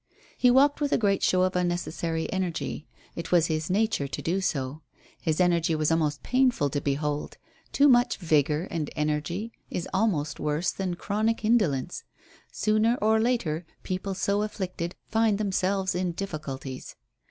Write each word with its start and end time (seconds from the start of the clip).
He 0.35 0.49
walked 0.49 0.81
with 0.81 0.91
a 0.91 0.97
great 0.97 1.21
show 1.21 1.43
of 1.43 1.55
unnecessary 1.55 2.27
energy. 2.33 2.87
It 3.15 3.31
was 3.31 3.45
his 3.45 3.69
nature 3.69 4.07
to 4.07 4.21
do 4.23 4.41
so. 4.41 4.81
His 5.21 5.39
energy 5.39 5.75
was 5.75 5.91
almost 5.91 6.23
painful 6.23 6.71
to 6.71 6.81
behold. 6.81 7.37
Too 7.71 7.87
much 7.87 8.17
vigour 8.17 8.67
and 8.71 8.89
energy 8.95 9.51
is 9.69 9.87
almost 9.93 10.39
worse 10.39 10.71
than 10.71 10.95
chronic 10.95 11.45
indolence; 11.45 12.03
sooner 12.51 12.97
or 12.99 13.19
later 13.19 13.63
people 13.83 14.15
so 14.15 14.41
afflicted 14.41 14.95
find 15.07 15.37
themselves 15.37 15.93
in 15.93 16.13
difficulties. 16.13 16.95